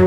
[0.00, 0.06] God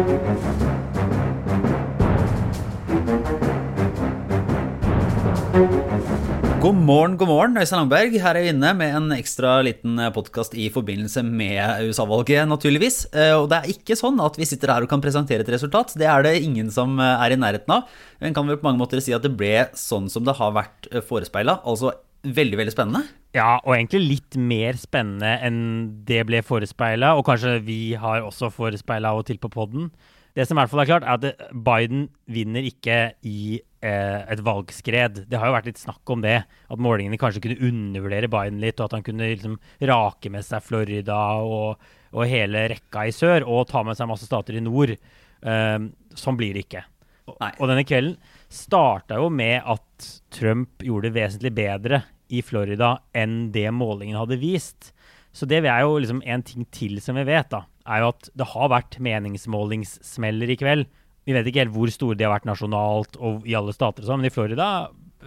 [6.74, 8.16] morgen, god morgen, Øystein Langberg.
[8.18, 13.04] Her er vi inne med en ekstra liten podkast i forbindelse med USA-valget, naturligvis.
[13.14, 15.94] Eh, og det er ikke sånn at vi sitter her og kan presentere et resultat.
[15.94, 17.86] Det er det ingen som er i nærheten av.
[18.18, 20.90] En kan vel på mange måter si at det ble sånn som det har vært
[21.06, 21.62] forespeila.
[21.70, 21.94] Altså
[22.26, 23.06] veldig, veldig spennende.
[23.34, 25.62] Ja, og egentlig litt mer spennende enn
[26.06, 27.16] det ble forespeila.
[27.18, 29.90] Og kanskje vi har også forespeila og til på poden.
[30.38, 32.98] Det som i hvert fall er klart, er at Biden vinner ikke
[33.30, 35.24] i eh, et valgskred.
[35.30, 36.40] Det har jo vært litt snakk om det.
[36.46, 39.60] At målingene kanskje kunne undervurdere Biden litt, og at han kunne liksom
[39.90, 44.30] rake med seg Florida og, og, hele rekka i sør, og ta med seg masse
[44.30, 44.94] stater i nord.
[44.94, 45.78] Eh,
[46.18, 46.86] sånn blir det ikke.
[47.34, 47.54] Nei.
[47.58, 48.18] Og denne kvelden
[48.54, 54.40] starta jo med at Trump gjorde det vesentlig bedre i Florida enn det målingen hadde
[54.42, 54.92] vist.
[55.34, 58.30] Så det er jo liksom en ting til som vi vet, da, er jo at
[58.38, 60.90] det har vært meningsmålingssmeller i kveld.
[61.26, 64.22] Vi vet ikke helt hvor store de har vært nasjonalt og i alle stater, sånn,
[64.22, 64.68] men i Florida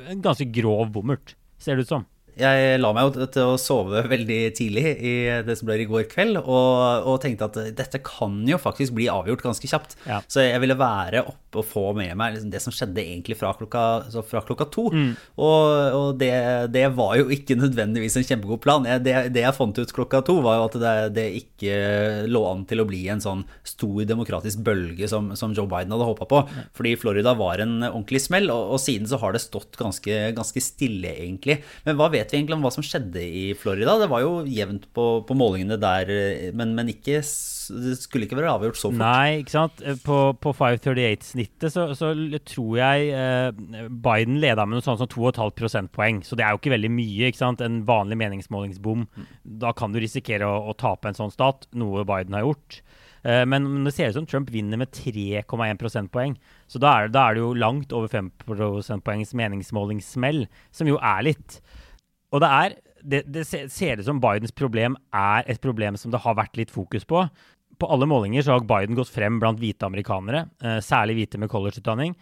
[0.07, 2.07] en ganske grov bommert, ser det ut som.
[2.37, 5.15] Jeg la meg jo til å sove veldig tidlig i
[5.47, 9.09] det som ble i går kveld, og, og, tenkte at dette kan jo faktisk bli
[9.13, 9.97] avgjort ganske kjapt.
[10.05, 10.21] Ja.
[10.29, 13.53] Så jeg ville være oppe og få med meg liksom det som skjedde egentlig fra
[13.57, 13.85] klokka,
[14.29, 14.87] fra klokka to.
[14.93, 15.13] Mm.
[15.41, 15.63] Og,
[15.97, 16.33] og det,
[16.75, 18.87] det, var jo ikke nødvendigvis en kjempegod plan.
[18.89, 22.43] Jeg, det, det, jeg fant ut klokka to, var jo at det, det, ikke lå
[22.51, 26.29] an til å bli en sånn stor demokratisk bølge som, som Joe Biden hadde håpa
[26.29, 26.43] på.
[26.53, 26.67] Ja.
[26.77, 30.65] Fordi Florida var en ordentlig smell, og, og, siden så har det stått ganske, ganske
[30.65, 31.61] stille, egentlig.
[31.89, 33.95] Men hva vet vet vi egentlig om hva som skjedde i Florida?
[34.03, 36.11] Det var jo jevnt på, på målingene der,
[36.59, 39.01] men, men ikke, det skulle ikke være avgjort så fort.
[39.01, 39.85] Nei, ikke sant.
[40.05, 42.13] På, på 538-snittet så, så,
[42.47, 46.21] tror jeg eh, Biden leda med noe sånt som 2,5 prosentpoeng.
[46.27, 47.31] Så det er jo ikke veldig mye.
[47.31, 47.65] ikke sant?
[47.65, 49.07] En vanlig meningsmålingsbom.
[49.63, 52.83] Da kan du risikere å, å tape en sånn stat, noe Biden har gjort.
[53.27, 56.37] Eh, men det ser ut som Trump vinner med 3,1 prosentpoeng.
[56.71, 61.27] Så da er, da er, det jo langt over 5 prosentpoengs meningsmålingssmell, som jo er
[61.27, 61.61] litt.
[62.35, 62.77] Og det er
[63.07, 66.73] det, det ser ut som Bidens problem er et problem som det har vært litt
[66.75, 67.23] fokus på.
[67.77, 71.53] På alle målinger så har Biden gått frem blant hvite amerikanere, eh, særlig hvite med
[71.53, 72.17] collegeutdanning.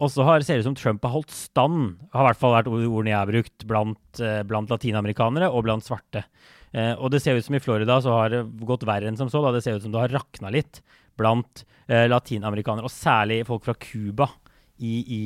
[0.00, 2.70] Og så ser det ut som Trump har holdt stand, har i hvert fall vært
[2.72, 6.24] ordene jeg har brukt, blant, eh, blant latinamerikanere og blant svarte.
[6.72, 9.28] Eh, og det ser ut som i Florida så har det gått verre enn som
[9.28, 9.42] så.
[9.44, 9.52] Da.
[9.52, 10.80] Det ser ut som det har rakna litt
[11.20, 14.28] blant latinamerikanere, og særlig folk fra Cuba
[14.78, 15.22] i, i,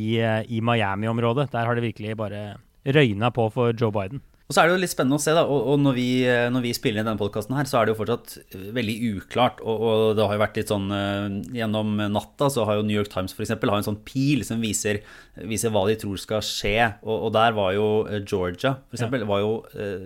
[0.56, 1.50] i Miami-området.
[1.52, 4.20] Der har det virkelig bare røyna på for Joe Biden.
[4.54, 6.10] Og så er det jo litt spennende å se, da, og, og når, vi,
[6.54, 8.34] når, vi, spiller inn denne podkasten her, så er det jo fortsatt
[8.76, 9.58] veldig uklart.
[9.66, 11.26] Og, og, det har jo vært litt sånn uh,
[11.58, 15.00] Gjennom natta så har jo New York Times eksempel, har en sånn pil som viser,
[15.42, 16.76] viser hva de tror skal skje.
[17.02, 19.30] Og, og der var jo uh, Georgia eksempel, ja.
[19.32, 19.52] var jo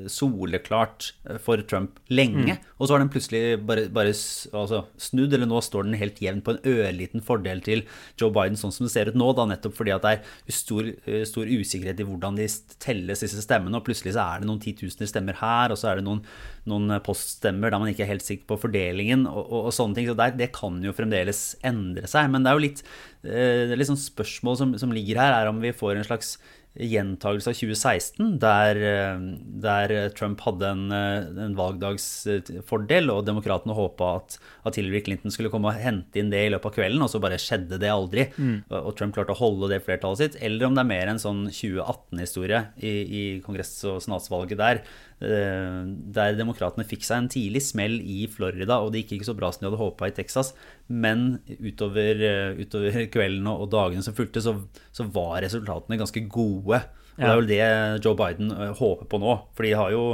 [0.09, 1.11] soleklart
[1.45, 2.57] for Trump lenge.
[2.57, 2.73] Mm.
[2.79, 6.41] Og så har den plutselig bare, bare altså, snudd, eller nå står den helt jevn
[6.47, 7.85] på en ørliten fordel til
[8.17, 10.89] Joe Biden, sånn som det ser ut nå, da, nettopp fordi at det er stor,
[11.29, 12.49] stor usikkerhet i hvordan de
[12.81, 13.77] telles, disse stemmene.
[13.77, 16.23] og plutselig så er er det noen titusener stemmer her, og så er det noen,
[16.71, 20.09] noen poststemmer der man ikke er helt sikker på fordelingen, og, og, og sånne ting.
[20.09, 22.31] Så der, det kan jo fremdeles endre seg.
[22.33, 22.85] Men det er jo litt,
[23.27, 26.09] eh, det er litt sånn spørsmål som, som ligger her, er om vi får en
[26.09, 26.37] slags
[26.79, 29.21] gjentagelse av 2016, der, eh,
[29.63, 35.51] der, Trump hadde en, eh, en valgdagsfordel, og demokratene håpa at, at, Hillary Clinton skulle
[35.51, 38.29] komme og hente inn det i løpet av kvelden, og så bare skjedde det aldri.
[38.39, 38.63] Mm.
[38.71, 40.39] Og Trump klarte å holde det flertallet sitt.
[40.41, 44.83] Eller om det er mer en sånn 2018-historie i, i kongress- og senatsvalget der,
[45.19, 49.51] der demokratene fikk seg en tidlig smell i Florida, og det gikk ikke så bra
[49.51, 50.53] som de hadde håpa i Texas.
[50.87, 54.55] Men utover, eh, utover kvelden og, dagene som fulgte, så,
[54.95, 56.83] så, var resultatene ganske gode.
[57.19, 59.35] Og Det er vel det Joe Biden eh, håper på nå.
[59.59, 60.05] For de har jo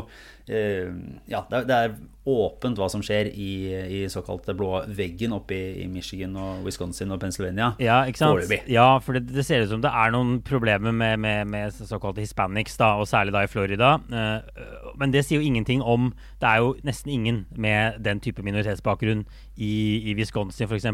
[0.48, 1.94] Ja, det er,
[2.24, 7.20] åpent hva som skjer i, i såkalte blå veggen oppe i, Michigan og Wisconsin og
[7.20, 7.74] Pennsylvania.
[7.82, 8.38] Ja, ikke sant?
[8.38, 8.62] Foreløpig.
[8.72, 12.24] Ja, for det, det, ser ut som det er noen problemer med, med, med såkalte
[12.24, 13.98] hispanics, da, og særlig da i Florida.
[14.08, 18.42] Uh, men det sier jo ingenting om Det er jo nesten ingen med den type
[18.44, 19.24] minoritetsbakgrunn
[19.54, 19.74] i,
[20.10, 20.86] i Wisconsin f.eks.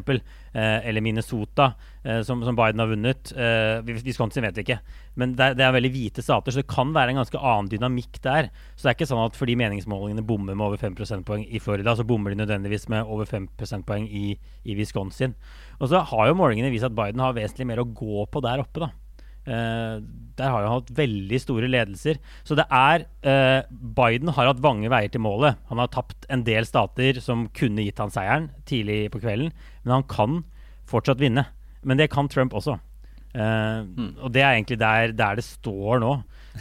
[0.52, 1.72] Eh, eller Minnesota,
[2.04, 3.32] eh, som, som, Biden har vunnet.
[3.32, 4.78] Eh, Wisconsin vet vi ikke.
[5.18, 7.70] Men det er, det er, veldig hvite stater, så det kan være en ganske annen
[7.72, 8.50] dynamikk der.
[8.74, 11.94] Så det er ikke sånn at fordi meningsmålingene bommer med over 5 prosentpoeng i Florida,
[11.96, 14.34] så bommer de nødvendigvis med over 5 prosentpoeng i,
[14.64, 15.34] i Wisconsin.
[15.80, 18.64] Og så har jo målingene vist at Biden har vesentlig mer å gå på der
[18.64, 18.92] oppe, da.
[19.40, 20.02] Uh,
[20.36, 22.20] der har han hatt veldig store ledelser.
[22.44, 25.58] Så det er uh, Biden har hatt vange veier til målet.
[25.72, 29.50] Han har tapt en del stater som kunne gitt han seieren tidlig på kvelden,
[29.82, 30.42] men han kan
[30.90, 31.48] fortsatt vinne.
[31.80, 32.76] Men det kan Trump også.
[33.30, 34.12] Uh, mm.
[34.26, 36.14] Og det er egentlig der, der det står nå.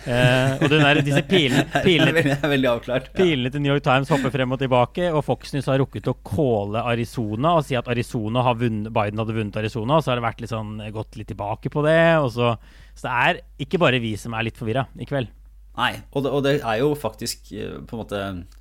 [0.06, 3.10] Uh, og der, disse pilene, pilene, veldig avklart.
[3.10, 3.16] Ja.
[3.18, 6.16] pilene til New York Times hopper frem og tilbake, og Fox News har rukket å
[6.26, 9.98] calle Arizona og si at Arizona har vunnet, Biden hadde vunnet Arizona.
[9.98, 12.00] Og så har det vært litt sånn, gått litt tilbake på det.
[12.36, 12.54] Så,
[12.94, 15.34] så, det er ikke bare vi som er litt forvirra i kveld.
[15.78, 18.18] Nei, og det, og det, er jo faktisk på en måte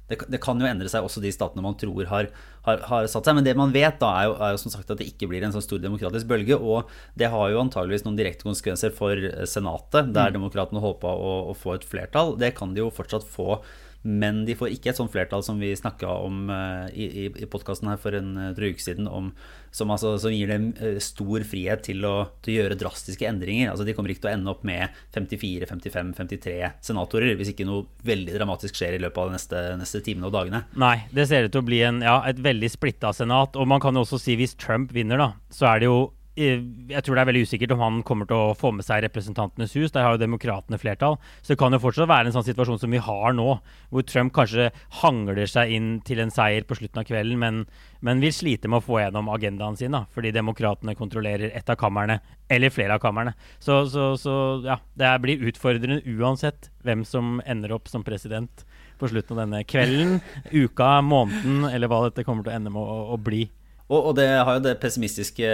[0.08, 2.28] det, det, kan jo endre seg også de statene man tror har,
[2.66, 3.36] har, har satt seg.
[3.36, 5.44] Men det man vet, da, er jo, er jo, som sagt at det ikke blir
[5.44, 6.56] en sånn stor demokratisk bølge.
[6.56, 6.88] Og
[7.18, 10.38] det har jo antageligvis noen direkte konsekvenser for Senatet, der mm.
[10.38, 12.36] demokratene håpa å, å, få et flertall.
[12.40, 13.58] Det kan de jo fortsatt få
[14.02, 17.48] men de får ikke et sånt flertall som vi snakka om uh, i, i, i
[17.50, 19.32] podkasten her for en drøy uke siden, om,
[19.74, 22.14] som, altså, som, gir dem uh, stor frihet til å,
[22.44, 23.72] til å, gjøre drastiske endringer.
[23.72, 26.56] Altså, de kommer ikke til å ende opp med 54, 55, 53
[26.90, 30.36] senatorer hvis ikke noe veldig dramatisk skjer i løpet av de neste, neste timene og
[30.36, 30.62] dagene.
[30.78, 33.58] Nei, det ser ut til å bli en, ja, et veldig splitta senat.
[33.58, 35.98] Og man kan jo også si hvis Trump vinner, da, så er det jo
[36.38, 39.74] jeg tror det er veldig usikkert om han kommer til å få med seg Representantenes
[39.74, 39.92] hus.
[39.94, 41.18] Der har jo demokratene flertall.
[41.42, 43.48] Så det kan jo fortsatt være en sånn situasjon som vi har nå,
[43.90, 44.70] hvor Trump kanskje
[45.02, 47.60] hangler seg inn til en seier på slutten av kvelden, men,
[48.04, 51.78] men vil slite med å få gjennom agendaen sin, da, fordi demokratene kontrollerer ett av
[51.80, 53.34] kamrene, eller flere av kamrene.
[53.58, 58.64] Så, så, så ja, det blir utfordrende uansett hvem som ender opp som president
[58.98, 60.18] på slutten av denne kvelden,
[60.50, 63.46] uka, måneden, eller hva dette kommer til å ende med å, å bli.
[63.88, 65.48] Og, og, det har jo det pessimistiske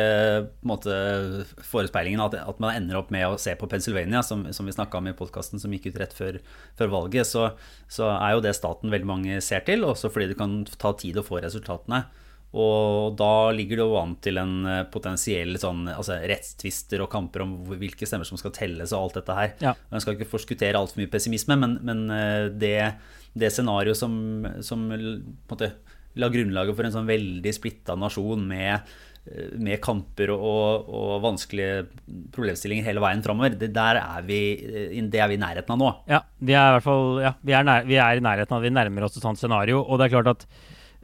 [0.66, 0.94] måte,
[1.62, 4.98] forespeilingen at, at, man ender opp med å se på Pennsylvania, som, som vi snakka
[4.98, 6.40] om i podkasten som gikk ut rett før,
[6.78, 7.52] før valget, så,
[7.86, 11.22] så, er jo det staten veldig mange ser til, også fordi det kan ta tid
[11.22, 12.02] å få resultatene.
[12.54, 17.42] Og da ligger det jo an til en eh, potensiell sånn, altså rettstvister og kamper
[17.42, 19.56] om hvilke stemmer som skal telles og alt dette her.
[19.62, 19.72] Ja.
[19.90, 22.76] Jeg skal ikke forskuttere altfor mye pessimisme, men, men eh, det,
[23.34, 24.14] det scenarioet som,
[24.62, 25.72] som på en måte
[26.20, 28.92] la grunnlaget for en sånn veldig splitta nasjon med,
[29.26, 31.86] eh, med kamper og, og, vanskelige
[32.34, 33.56] problemstillinger hele veien framover.
[33.58, 35.90] Det, der er vi, eh, det er vi i nærheten av nå.
[36.10, 38.64] Ja, vi er i hvert fall ja, vi er, nær, vi er i nærheten av
[38.64, 39.82] Vi nærmer oss et sånt scenario.
[39.82, 40.48] Og det er klart at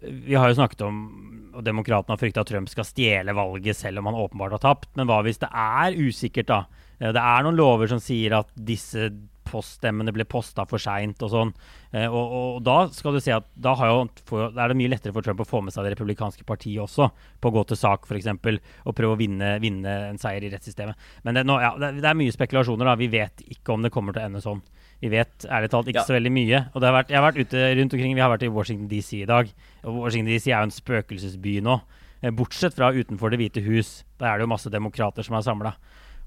[0.00, 1.02] vi har jo snakket om
[1.50, 4.90] og Demokratene har frykta at Trump skal stjele valget selv om han åpenbart har tapt.
[4.98, 6.60] Men hva hvis det er usikkert, da?
[7.00, 9.10] Eh, det er noen lover som sier at disse
[9.50, 11.52] poststemmene ble posta for seint og sånn.
[11.92, 15.14] Eh, og, og, da skal du si at da jo, for, er det mye lettere
[15.16, 17.10] for Trump å få med seg det republikanske partiet også,
[17.40, 18.30] på å gå til sak f.eks.
[18.30, 21.08] og prøve å vinne, vinne, en seier i rettssystemet.
[21.26, 22.92] Men det, nå, ja, det, er mye spekulasjoner.
[22.92, 22.98] da.
[23.00, 24.62] Vi vet ikke om det kommer til å ende sånn.
[25.00, 26.08] Vi vet ærlig talt ikke ja.
[26.08, 26.60] så veldig mye.
[26.74, 28.14] Og vært, jeg har vært ute rundt omkring.
[28.16, 29.48] Vi har vært i Washington DC i dag.
[29.86, 31.78] Og Washington DC er jo en spøkelsesby nå.
[32.20, 34.04] Eh, bortsett fra utenfor Det hvite hus.
[34.20, 35.74] Der er det jo masse demokrater som er samla.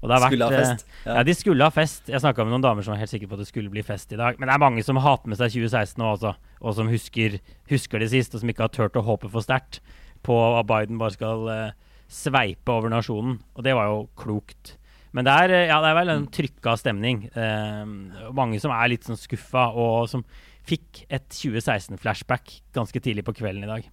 [0.04, 0.86] Skulle vært, ha fest.
[0.86, 1.16] Eh, ja.
[1.16, 1.24] ja.
[1.26, 2.10] de skulle ha fest.
[2.12, 4.12] Jeg snakka med noen damer som var helt sikre på at det skulle bli fest
[4.12, 4.38] i dag.
[4.38, 6.34] Men det er mange som har hatt med seg 2016 nå, altså.
[6.60, 7.38] Og som husker,
[7.72, 9.80] husker, det sist, og som ikke har turt å håpe for sterkt
[10.24, 13.38] på at Biden bare skal uh, sveipe over nasjonen.
[13.56, 14.76] Og det var jo klokt.
[15.14, 17.26] Men det er, eh, ja, det er vel en trykka stemning.
[17.36, 20.24] Uh, mange som er litt sånn skuffa, og som
[20.64, 23.92] fikk et 2016-flashback ganske tidlig på kvelden i dag.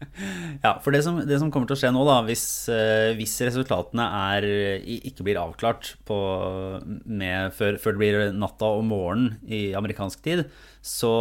[0.64, 3.34] Ja, for det som, det som, kommer til å skje nå, da, hvis, uh, hvis
[3.46, 4.46] resultatene er,
[4.84, 6.18] ikke blir avklart på,
[7.04, 10.46] med, før, før, det blir natta og morgenen i amerikansk tid,
[10.84, 11.12] så,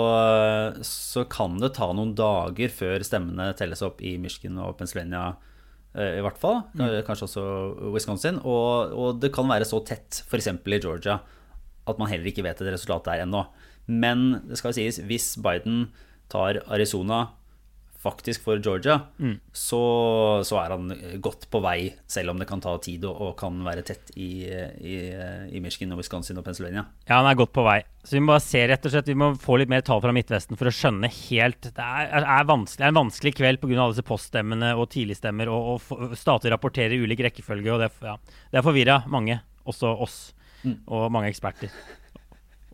[0.85, 5.31] så, kan det ta noen dager før stemmene telles opp i Michigan og Pennsylvania.
[5.95, 6.63] Uh, I hvert fall.
[6.75, 6.99] Mm.
[7.07, 7.45] Kanskje også
[7.95, 8.41] Wisconsin.
[8.43, 10.51] Og, og, det kan være så tett, f.eks.
[10.51, 11.21] i Georgia,
[11.85, 13.45] at man heller ikke vet et resultat der ennå.
[13.85, 15.87] Men det skal sies, hvis Biden
[16.31, 17.27] tar Arizona
[18.05, 19.35] faktisk for Georgia, mm.
[19.53, 19.81] så,
[20.45, 20.93] så, er han
[21.23, 24.45] godt på vei, selv om det kan ta tid og, og kan være tett i,
[24.45, 24.95] i,
[25.49, 26.85] i, Michigan og Wisconsin og Pennsylvania.
[27.07, 27.79] Ja, han er godt på vei.
[28.05, 30.13] Så vi må bare se rett og slett, vi må få litt mer tall fra
[30.15, 33.75] Midtvesten for å skjønne helt Det er, er, vanskelig, det er en vanskelig kveld pga.
[33.79, 37.73] alle disse poststemmene og tidligstemmer, og, og stater rapporterer i ulik rekkefølge.
[37.73, 38.17] og Det, ja,
[38.51, 40.19] det er forvirra mange, også oss,
[40.63, 40.83] mm.
[40.85, 41.73] og mange eksperter.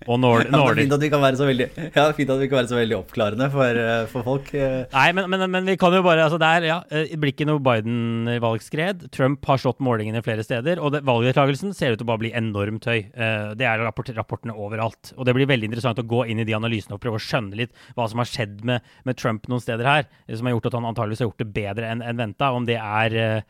[0.09, 2.39] Og Nord ja, det er fint at vi kan være så veldig, ja, fint at
[2.41, 4.49] vi kan være så veldig oppklarende for, eh, for folk.
[4.57, 4.77] Eh.
[4.93, 7.61] Nei, men, men, men, vi kan jo bare altså der, ja, Det blir ikke noe
[7.63, 9.07] Biden-valgskred.
[9.13, 10.81] Trump har slått målingene flere steder.
[10.81, 12.99] Og valgdeltakelsen ser ut til å bare bli enormt høy.
[13.13, 15.13] Eh, det er rapport, rapportene overalt.
[15.17, 17.61] Og det blir veldig interessant å gå inn i de analysene og prøve å skjønne
[17.61, 20.79] litt hva som har skjedd med, med Trump noen steder her, som har gjort at
[20.79, 22.53] han antageligvis har gjort det bedre enn en venta.
[22.55, 23.43] Om det er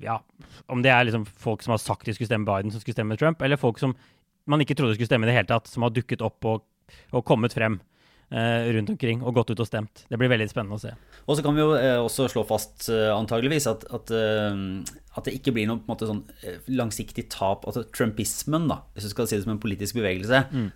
[0.00, 0.14] ja,
[0.72, 3.18] om det er liksom folk som har sagt de skulle stemme Biden, som skulle stemme
[3.20, 3.92] Trump, eller folk som
[4.50, 6.64] man ikke trodde skulle stemme i det hele tatt, som har dukket opp og,
[7.14, 7.78] og kommet frem
[8.30, 10.04] eh, rundt omkring og gått ut og stemt.
[10.10, 10.92] Det blir veldig spennende å se.
[11.26, 15.36] Og så kan vi jo eh, også slå fast eh, antageligvis at, at, at, det
[15.38, 16.22] ikke blir noe måte, sånn,
[16.70, 17.66] langsiktig tap.
[17.66, 20.68] Altså Trumpismen, da, hvis du skal si det som en politisk bevegelse, mm.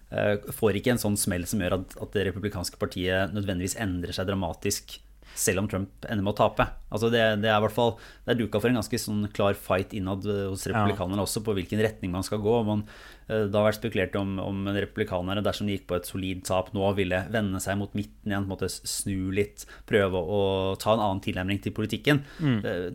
[0.56, 4.28] Får ikke en sånn smell som gjør at, at, det republikanske partiet nødvendigvis endrer seg
[4.30, 4.98] dramatisk
[5.38, 6.66] selv om Trump ender med å tape.
[6.90, 7.92] Altså det, det, er i hvert fall
[8.26, 11.26] Det er duka for en ganske sånn klar fight innad hos republikanerne ja.
[11.28, 12.56] også, på hvilken retning man skal gå.
[12.66, 12.84] Man,
[13.28, 16.72] eh, det har vært spekulert om, om republikanere, dersom de gikk på et solid tap
[16.76, 20.42] nå, ville vende seg mot midten igjen, på en måte snu litt, prøve å
[20.80, 22.24] ta en annen tilnærming til politikken.
[22.42, 22.60] Mm.
[22.60, 22.86] Eh,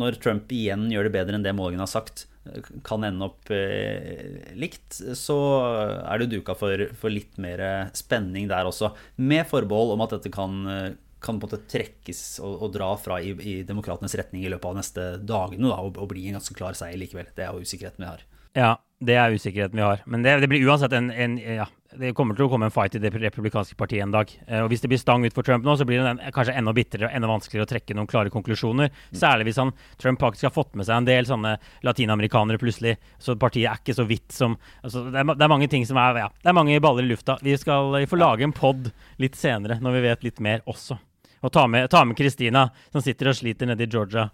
[0.00, 2.26] når Trump igjen gjør det bedre enn det målingen har sagt,
[2.86, 5.36] kan ende opp eh, likt, så
[6.00, 8.94] er det duka for, for, litt mer spenning der også.
[9.20, 10.62] Med forbehold om at dette kan,
[11.20, 14.70] kan på en måte trekkes og, og dra fra i, i, demokratenes retning i løpet
[14.70, 17.28] av neste dagene da, og, og, bli en ganske klar seier likevel.
[17.36, 18.24] Det er jo usikkerheten vi har.
[18.56, 20.02] Ja, det er usikkerheten vi har.
[20.10, 21.66] Men det, det blir uansett en, en, ja,
[21.98, 24.30] det kommer til å komme en fight i det republikanske partiet en dag.
[24.46, 26.74] Eh, og Hvis det blir stang ut for Trump nå, så blir det kanskje enda
[26.76, 28.92] bitrere og enda vanskeligere å trekke noen klare konklusjoner.
[28.92, 29.18] Mm.
[29.22, 29.72] Særlig hvis han,
[30.02, 32.96] Trump faktisk har fått med seg en del sånne latinamerikanere plutselig.
[33.22, 36.00] Så partiet er ikke så vidt som altså, det, er, det, er, mange ting som
[36.02, 37.40] er ja, det er mange baller i lufta.
[37.42, 38.90] Vi skal vi får lage en pod
[39.22, 41.00] litt senere, når vi vet litt mer også.
[41.40, 44.28] Og ta med Kristina, som sitter og sliter nede i Georgia.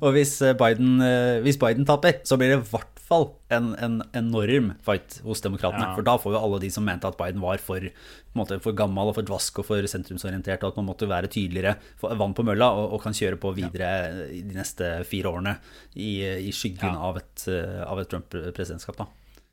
[0.00, 3.70] Og hvis eh, Biden, eh, hvis Biden taper, så blir det i hvert fall en,
[3.80, 5.86] en enorm fight hos demokratene.
[5.88, 5.94] Ja.
[5.96, 7.88] For da får jo alle de som mente at Biden var for,
[8.36, 11.78] måte, for gammel og for dvask og for sentrumsorientert, og at man måtte være tydeligere,
[12.20, 14.28] vann på mølla og, og, kan kjøre på videre ja.
[14.52, 15.56] de neste fire årene
[15.96, 17.08] i, i skyggen ja.
[17.08, 17.48] av et,
[17.88, 19.00] av et Trump-presidentskap.
[19.00, 19.08] da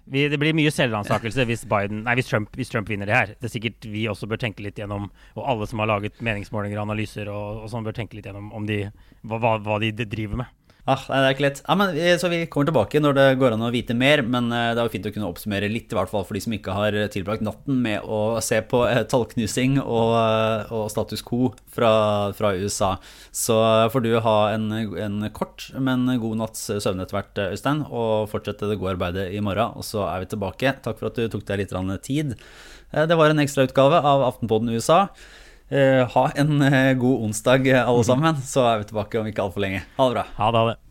[0.09, 3.33] vi, det blir mye selvransakelse hvis, hvis, hvis Trump vinner det her.
[3.37, 6.79] Det er sikkert vi også bør tenke litt gjennom, og alle som har laget meningsmålinger
[6.79, 8.83] og analyser, og, og sånn bør tenke litt gjennom om de,
[9.29, 10.55] hva, hva de driver med.
[10.89, 11.59] Ah, nei, det er ikke lett.
[11.67, 14.71] Ja, men, så vi kommer tilbake når det går an å vite mer, men eh,
[14.73, 16.73] det er jo fint å kunne oppsummere litt, i hvert fall for de som ikke
[16.73, 21.91] har tilbrakt natten med å se på eh, tallknusing og, eh, og, status quo fra,
[22.37, 22.95] fra, USA.
[23.35, 23.59] Så
[23.93, 28.71] får du ha en, en, kort, men god natts søvn etter hvert, Øystein, og fortsette
[28.71, 29.77] det gode arbeidet i morgen.
[29.77, 30.73] Og så er vi tilbake.
[30.81, 31.75] Takk for at du tok deg litt
[32.07, 32.33] tid.
[32.89, 35.03] Det var en ekstrautgave av Aftenpodden USA.
[35.69, 38.41] Uh, ha en uh, god onsdag, alle sammen.
[38.41, 39.85] Så er vi tilbake om ikke altfor lenge.
[39.99, 40.29] Ha det bra.
[40.41, 40.88] Ha det, ha det.